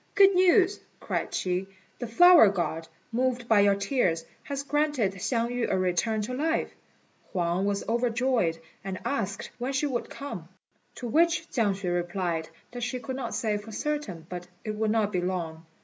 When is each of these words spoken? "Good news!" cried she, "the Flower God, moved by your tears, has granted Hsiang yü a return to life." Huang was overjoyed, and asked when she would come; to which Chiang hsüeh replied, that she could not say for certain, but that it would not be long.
"Good 0.15 0.33
news!" 0.33 0.79
cried 0.99 1.31
she, 1.31 1.67
"the 1.99 2.07
Flower 2.07 2.49
God, 2.49 2.87
moved 3.11 3.47
by 3.47 3.59
your 3.59 3.75
tears, 3.75 4.25
has 4.41 4.63
granted 4.63 5.13
Hsiang 5.13 5.49
yü 5.49 5.69
a 5.69 5.77
return 5.77 6.23
to 6.23 6.33
life." 6.33 6.73
Huang 7.31 7.67
was 7.67 7.87
overjoyed, 7.87 8.57
and 8.83 8.99
asked 9.05 9.51
when 9.59 9.73
she 9.73 9.85
would 9.85 10.09
come; 10.09 10.49
to 10.95 11.07
which 11.07 11.47
Chiang 11.51 11.73
hsüeh 11.73 11.93
replied, 11.93 12.49
that 12.71 12.81
she 12.81 12.99
could 12.99 13.15
not 13.15 13.35
say 13.35 13.57
for 13.57 13.71
certain, 13.71 14.25
but 14.27 14.41
that 14.45 14.49
it 14.71 14.75
would 14.75 14.89
not 14.89 15.11
be 15.11 15.21
long. 15.21 15.67